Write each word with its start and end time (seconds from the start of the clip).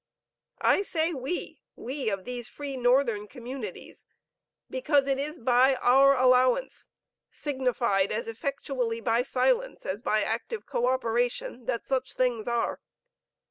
I 0.63 0.81
say 0.81 1.13
we, 1.13 1.61
we 1.75 2.09
of 2.09 2.25
these 2.25 2.47
Free 2.47 2.75
Northern 2.75 3.27
communities, 3.27 4.03
because 4.67 5.05
it 5.05 5.19
is 5.19 5.37
by 5.37 5.75
our 5.75 6.17
allowance, 6.17 6.89
signified 7.29 8.11
as 8.11 8.27
effectually 8.27 8.99
by 8.99 9.21
silence, 9.21 9.85
as 9.85 10.01
by 10.01 10.23
active 10.23 10.65
co 10.65 10.87
operation, 10.87 11.65
that 11.65 11.85
such 11.85 12.13
things 12.13 12.47
are. 12.47 12.79